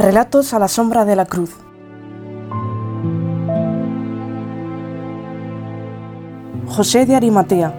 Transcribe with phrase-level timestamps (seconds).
[0.00, 1.56] Relatos a la sombra de la cruz.
[6.68, 7.74] José de Arimatea.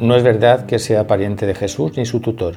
[0.00, 2.56] No es verdad que sea pariente de Jesús ni su tutor.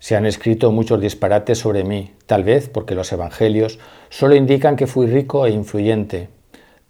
[0.00, 3.78] Se han escrito muchos disparates sobre mí, tal vez porque los evangelios
[4.10, 6.28] solo indican que fui rico e influyente,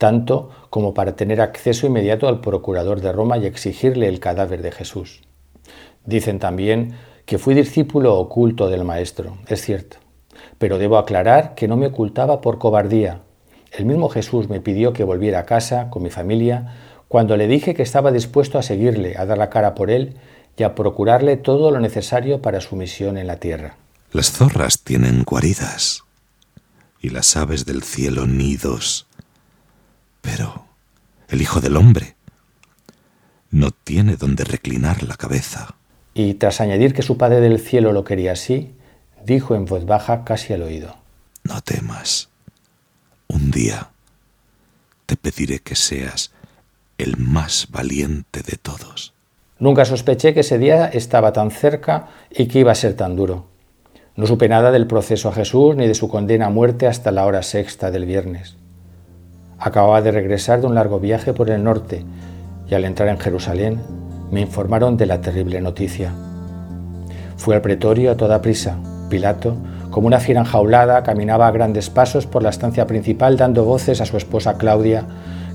[0.03, 4.73] tanto como para tener acceso inmediato al procurador de Roma y exigirle el cadáver de
[4.73, 5.23] Jesús.
[6.05, 9.99] Dicen también que fui discípulo oculto del Maestro, es cierto,
[10.59, 13.21] pero debo aclarar que no me ocultaba por cobardía.
[13.71, 16.75] El mismo Jesús me pidió que volviera a casa con mi familia
[17.07, 20.17] cuando le dije que estaba dispuesto a seguirle, a dar la cara por él
[20.57, 23.77] y a procurarle todo lo necesario para su misión en la tierra.
[24.11, 26.03] Las zorras tienen guaridas
[27.01, 29.07] y las aves del cielo nidos,
[30.23, 30.65] pero
[31.29, 32.17] el Hijo del Hombre
[33.51, 35.75] no tiene donde reclinar la cabeza.
[36.15, 38.75] Y tras añadir que su Padre del cielo lo quería así,
[39.25, 40.97] dijo en voz baja casi al oído.
[41.45, 42.31] No temas.
[43.29, 43.91] Un día
[45.07, 46.33] te pediré que seas
[46.99, 49.13] el más valiente de todos.
[49.59, 53.47] Nunca sospeché que ese día estaba tan cerca y que iba a ser tan duro.
[54.17, 57.25] No supe nada del proceso a Jesús ni de su condena a muerte hasta la
[57.27, 58.57] hora sexta del viernes.
[59.65, 62.05] Acababa de regresar de un largo viaje por el norte
[62.69, 63.81] y al entrar en Jerusalén
[64.33, 66.11] me informaron de la terrible noticia.
[67.37, 68.79] Fui al pretorio a toda prisa.
[69.09, 69.55] Pilato,
[69.93, 74.07] como una fiera enjaulada, caminaba a grandes pasos por la estancia principal dando voces a
[74.07, 75.05] su esposa Claudia,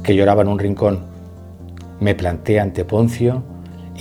[0.03, 1.01] que lloraba en un rincón.
[1.99, 3.43] Me planté ante Poncio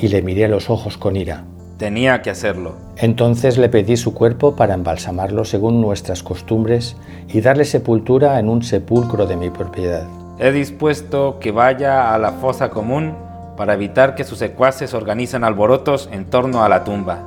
[0.01, 1.43] y le miré a los ojos con ira.
[1.79, 2.75] Tenía que hacerlo.
[2.97, 6.97] Entonces le pedí su cuerpo para embalsamarlo según nuestras costumbres
[7.29, 10.07] y darle sepultura en un sepulcro de mi propiedad.
[10.39, 13.15] He dispuesto que vaya a la fosa común
[13.57, 17.19] para evitar que sus secuaces organicen alborotos en torno a la tumba.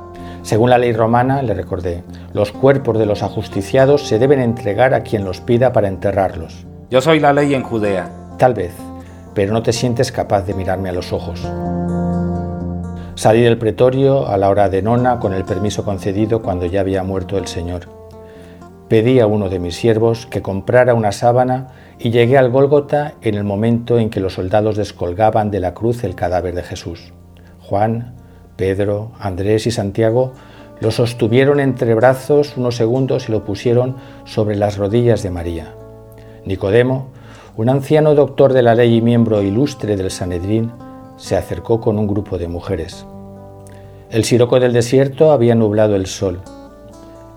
[0.42, 2.02] Según la ley romana, le recordé,
[2.32, 6.66] los cuerpos de los ajusticiados se deben entregar a quien los pida para enterrarlos.
[6.90, 8.10] Yo soy la ley en Judea.
[8.38, 8.72] Tal vez,
[9.34, 11.46] pero no te sientes capaz de mirarme a los ojos.
[13.14, 17.02] Salí del pretorio a la hora de nona con el permiso concedido cuando ya había
[17.02, 17.88] muerto el Señor.
[18.88, 23.34] Pedí a uno de mis siervos que comprara una sábana y llegué al Gólgota en
[23.34, 27.12] el momento en que los soldados descolgaban de la cruz el cadáver de Jesús.
[27.60, 28.14] Juan,
[28.56, 30.32] Pedro, Andrés y Santiago
[30.80, 35.74] lo sostuvieron entre brazos unos segundos y lo pusieron sobre las rodillas de María.
[36.44, 37.08] Nicodemo,
[37.56, 40.72] un anciano doctor de la ley y miembro ilustre del Sanedrín
[41.20, 43.04] se acercó con un grupo de mujeres.
[44.10, 46.40] El siroco del desierto había nublado el sol.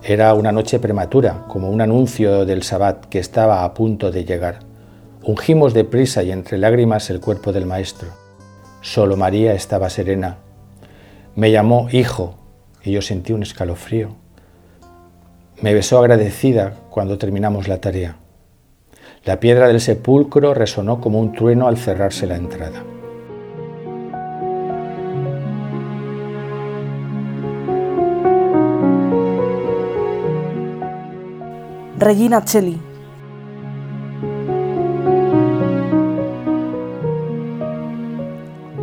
[0.01, 4.59] Era una noche prematura, como un anuncio del sabbat que estaba a punto de llegar.
[5.23, 8.09] Ungimos deprisa y entre lágrimas el cuerpo del maestro.
[8.81, 10.37] Solo María estaba serena.
[11.35, 12.35] Me llamó hijo
[12.83, 14.15] y yo sentí un escalofrío.
[15.61, 18.15] Me besó agradecida cuando terminamos la tarea.
[19.25, 22.83] La piedra del sepulcro resonó como un trueno al cerrarse la entrada.
[32.03, 32.81] Regina Cheli.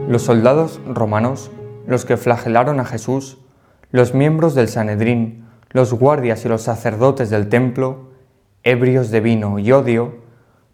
[0.09, 1.51] Los soldados romanos,
[1.87, 3.37] los que flagelaron a Jesús,
[3.91, 8.09] los miembros del Sanedrín, los guardias y los sacerdotes del templo,
[8.63, 10.15] ebrios de vino y odio,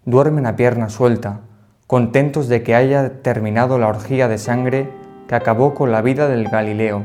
[0.05, 1.41] duermen a pierna suelta,
[1.89, 4.93] contentos de que haya terminado la orgía de sangre
[5.27, 7.03] que acabó con la vida del Galileo.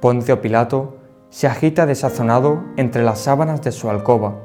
[0.00, 0.97] Poncio Pilato
[1.30, 4.36] se agita desazonado entre las sábanas de su alcoba.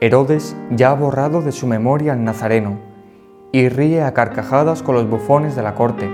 [0.00, 2.78] Herodes ya ha borrado de su memoria al Nazareno
[3.52, 6.10] y ríe a carcajadas con los bufones de la corte.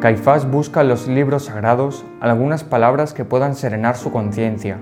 [0.00, 4.78] Caifás busca en los libros sagrados algunas palabras que puedan serenar su conciencia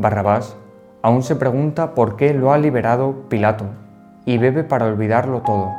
[0.00, 0.56] Barrabás
[1.02, 3.64] aún se pregunta por qué lo ha liberado Pilato
[4.24, 5.72] y bebe para olvidarlo todo.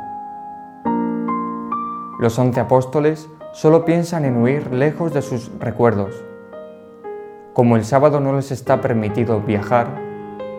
[2.18, 6.24] Los once apóstoles solo piensan en huir lejos de sus recuerdos.
[7.52, 9.88] Como el sábado no les está permitido viajar,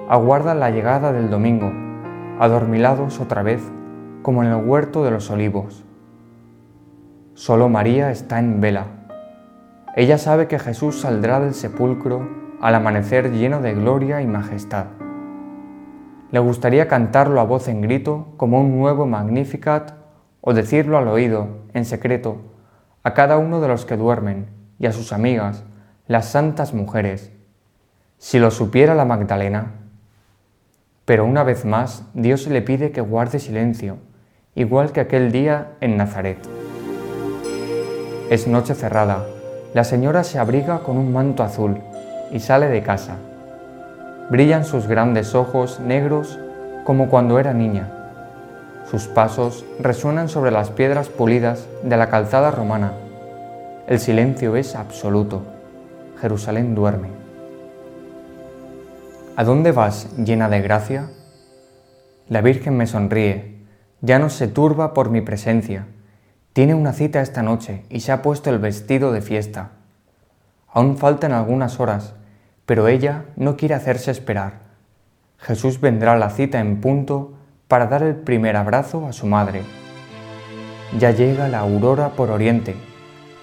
[0.09, 1.71] aguardan la llegada del domingo,
[2.39, 3.61] adormilados otra vez,
[4.21, 5.85] como en el huerto de los olivos.
[7.33, 8.87] Solo María está en vela.
[9.95, 12.27] Ella sabe que Jesús saldrá del sepulcro
[12.59, 14.87] al amanecer lleno de gloria y majestad.
[16.29, 19.93] Le gustaría cantarlo a voz en grito como un nuevo Magnificat
[20.41, 22.50] o decirlo al oído, en secreto,
[23.03, 24.47] a cada uno de los que duermen
[24.79, 25.63] y a sus amigas,
[26.07, 27.31] las santas mujeres.
[28.17, 29.73] Si lo supiera la Magdalena.
[31.05, 33.97] Pero una vez más, Dios le pide que guarde silencio
[34.55, 36.37] igual que aquel día en Nazaret.
[38.29, 39.25] Es noche cerrada.
[39.73, 41.77] La señora se abriga con un manto azul
[42.31, 43.15] y sale de casa.
[44.29, 46.37] Brillan sus grandes ojos negros
[46.83, 48.00] como cuando era niña.
[48.91, 52.91] Sus pasos resuenan sobre las piedras pulidas de la calzada romana.
[53.87, 55.43] El silencio es absoluto.
[56.19, 57.07] Jerusalén duerme.
[59.37, 61.09] ¿A dónde vas llena de gracia?
[62.27, 63.61] La Virgen me sonríe,
[64.01, 65.87] ya no se turba por mi presencia.
[66.51, 69.69] Tiene una cita esta noche y se ha puesto el vestido de fiesta.
[70.67, 72.13] Aún faltan algunas horas,
[72.65, 74.63] pero ella no quiere hacerse esperar.
[75.37, 77.37] Jesús vendrá a la cita en punto
[77.71, 79.61] para dar el primer abrazo a su madre.
[80.99, 82.75] Ya llega la aurora por oriente.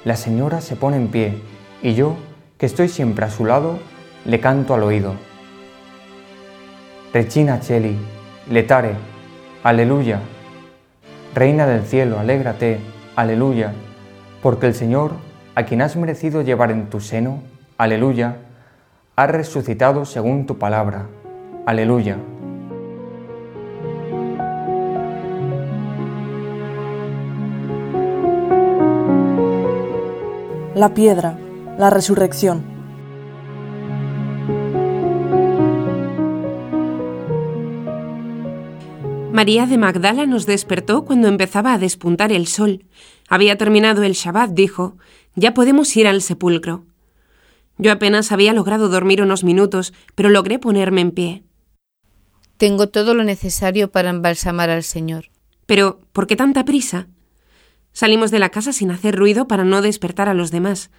[0.04, 1.40] La señora se pone en pie
[1.82, 2.14] y yo,
[2.58, 3.78] que estoy siempre a su lado,
[4.26, 5.14] le canto al oído.
[7.14, 7.96] Rechina Cheli,
[8.50, 8.96] letare,
[9.62, 10.20] aleluya.
[11.34, 12.80] Reina del cielo, alégrate,
[13.16, 13.72] aleluya,
[14.42, 15.12] porque el Señor,
[15.54, 17.42] a quien has merecido llevar en tu seno,
[17.78, 18.36] aleluya,
[19.16, 21.06] ha resucitado según tu palabra,
[21.64, 22.18] aleluya.
[30.78, 31.36] La piedra,
[31.76, 32.64] la resurrección.
[39.32, 42.84] María de Magdala nos despertó cuando empezaba a despuntar el sol.
[43.28, 44.96] Había terminado el Shabbat, dijo.
[45.34, 46.84] Ya podemos ir al sepulcro.
[47.76, 51.42] Yo apenas había logrado dormir unos minutos, pero logré ponerme en pie.
[52.56, 55.24] Tengo todo lo necesario para embalsamar al Señor.
[55.66, 57.08] Pero, ¿por qué tanta prisa?
[57.98, 60.90] Salimos de la casa sin hacer ruido para no despertar a los demás.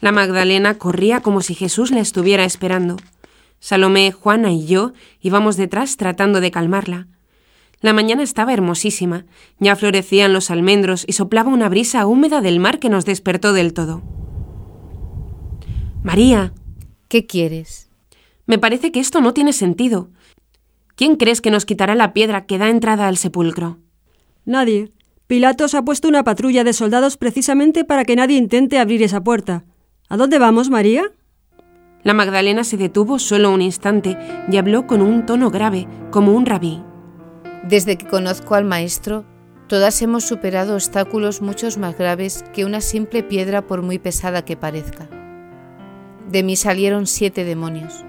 [0.00, 2.96] La Magdalena corría como si Jesús la estuviera esperando.
[3.60, 7.06] Salomé, Juana y yo íbamos detrás tratando de calmarla.
[7.80, 9.24] La mañana estaba hermosísima,
[9.60, 13.72] ya florecían los almendros y soplaba una brisa húmeda del mar que nos despertó del
[13.72, 14.02] todo.
[16.02, 16.52] María.
[17.06, 17.88] ¿Qué quieres?
[18.46, 20.10] Me parece que esto no tiene sentido.
[20.96, 23.78] ¿Quién crees que nos quitará la piedra que da entrada al sepulcro?
[24.44, 24.90] Nadie.
[25.28, 29.66] Pilatos ha puesto una patrulla de soldados precisamente para que nadie intente abrir esa puerta.
[30.08, 31.12] ¿A dónde vamos, María?
[32.02, 34.16] La Magdalena se detuvo solo un instante
[34.50, 36.82] y habló con un tono grave, como un rabí.
[37.62, 39.26] Desde que conozco al Maestro,
[39.66, 44.56] todas hemos superado obstáculos muchos más graves que una simple piedra por muy pesada que
[44.56, 45.10] parezca.
[46.30, 48.02] De mí salieron siete demonios.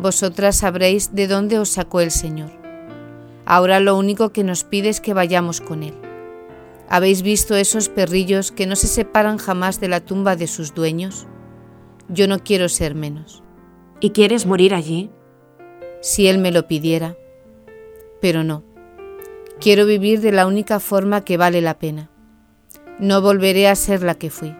[0.00, 2.50] Vosotras sabréis de dónde os sacó el Señor.
[3.44, 5.94] Ahora lo único que nos pide es que vayamos con Él.
[6.88, 11.26] ¿Habéis visto esos perrillos que no se separan jamás de la tumba de sus dueños?
[12.08, 13.42] Yo no quiero ser menos.
[14.00, 15.10] ¿Y quieres morir allí?
[16.00, 17.16] Si Él me lo pidiera
[18.20, 18.64] pero no.
[19.60, 22.10] Quiero vivir de la única forma que vale la pena.
[22.98, 24.54] No volveré a ser la que fui.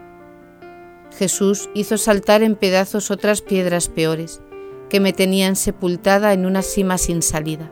[1.19, 4.41] Jesús hizo saltar en pedazos otras piedras peores,
[4.89, 7.71] que me tenían sepultada en una cima sin salida.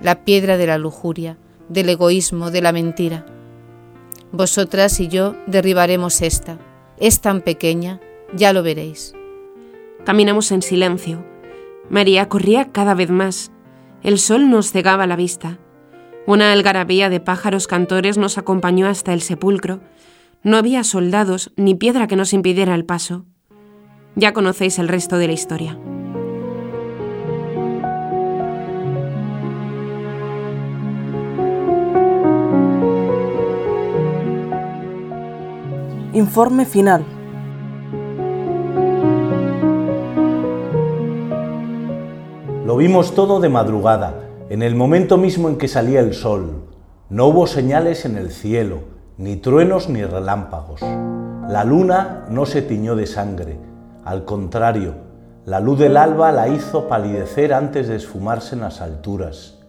[0.00, 1.36] La piedra de la lujuria,
[1.68, 3.26] del egoísmo, de la mentira.
[4.32, 6.58] Vosotras y yo derribaremos esta.
[6.98, 8.00] Es tan pequeña,
[8.34, 9.14] ya lo veréis.
[10.04, 11.24] Caminamos en silencio.
[11.90, 13.52] María corría cada vez más,
[14.02, 15.58] el sol nos cegaba la vista.
[16.26, 19.80] Una algarabía de pájaros cantores nos acompañó hasta el sepulcro.
[20.42, 23.26] No había soldados ni piedra que nos impidiera el paso.
[24.16, 25.78] Ya conocéis el resto de la historia.
[36.14, 37.06] Informe final.
[42.66, 44.16] Lo vimos todo de madrugada,
[44.50, 46.64] en el momento mismo en que salía el sol.
[47.08, 48.80] No hubo señales en el cielo,
[49.16, 50.82] ni truenos ni relámpagos.
[51.48, 53.58] La luna no se tiñó de sangre,
[54.04, 54.94] al contrario,
[55.46, 59.60] la luz del alba la hizo palidecer antes de esfumarse en las alturas.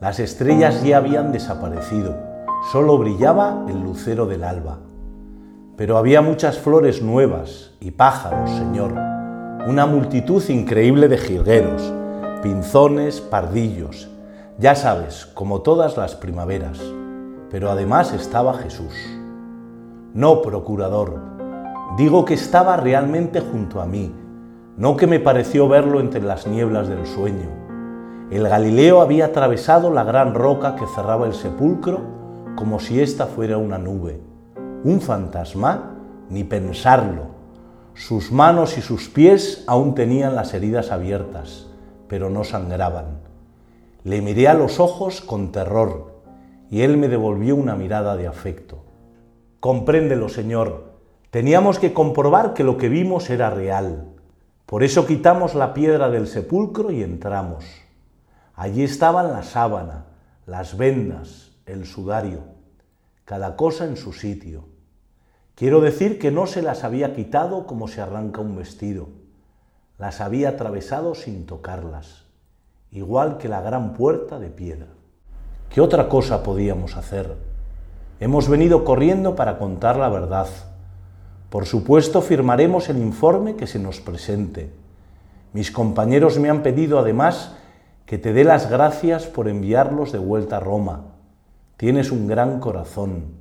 [0.00, 2.16] Las estrellas ya habían desaparecido,
[2.72, 4.78] solo brillaba el lucero del alba.
[5.80, 8.92] Pero había muchas flores nuevas y pájaros, Señor,
[9.66, 11.94] una multitud increíble de jilgueros,
[12.42, 14.10] pinzones, pardillos,
[14.58, 16.78] ya sabes, como todas las primaveras.
[17.50, 18.92] Pero además estaba Jesús.
[20.12, 21.18] No, procurador,
[21.96, 24.14] digo que estaba realmente junto a mí,
[24.76, 27.48] no que me pareció verlo entre las nieblas del sueño.
[28.30, 32.02] El Galileo había atravesado la gran roca que cerraba el sepulcro
[32.54, 34.29] como si ésta fuera una nube.
[34.84, 35.96] Un fantasma,
[36.28, 37.26] ni pensarlo.
[37.94, 41.66] Sus manos y sus pies aún tenían las heridas abiertas
[42.10, 43.20] pero no sangraban.
[44.02, 46.20] Le miré a los ojos con terror
[46.68, 48.82] y él me devolvió una mirada de afecto.
[49.60, 50.90] Compréndelo, Señor.
[51.30, 54.08] Teníamos que comprobar que lo que vimos era real.
[54.66, 57.64] Por eso quitamos la piedra del sepulcro y entramos.
[58.56, 60.06] Allí estaban la sábana,
[60.46, 62.40] las vendas, el sudario,
[63.30, 64.64] cada cosa en su sitio.
[65.54, 69.06] Quiero decir que no se las había quitado como se arranca un vestido,
[69.98, 72.24] las había atravesado sin tocarlas,
[72.90, 74.88] igual que la gran puerta de piedra.
[75.68, 77.36] ¿Qué otra cosa podíamos hacer?
[78.18, 80.48] Hemos venido corriendo para contar la verdad.
[81.50, 84.72] Por supuesto, firmaremos el informe que se nos presente.
[85.52, 87.54] Mis compañeros me han pedido además
[88.06, 91.19] que te dé las gracias por enviarlos de vuelta a Roma.
[91.80, 93.36] Tienes un gran corazón.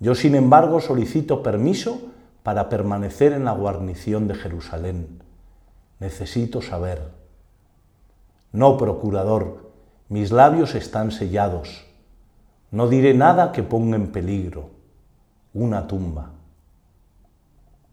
[0.00, 2.00] Yo, sin embargo, solicito permiso
[2.42, 5.22] para permanecer en la guarnición de Jerusalén.
[6.00, 7.10] Necesito saber.
[8.52, 9.70] No, procurador,
[10.08, 11.84] mis labios están sellados.
[12.70, 14.70] No diré nada que ponga en peligro.
[15.52, 16.30] Una tumba.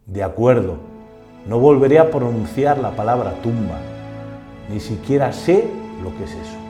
[0.05, 0.77] De acuerdo,
[1.50, 3.77] no volveré a pronunciar la palabra tumba.
[4.70, 5.70] Ni siquiera sé
[6.01, 6.65] lo que es eso.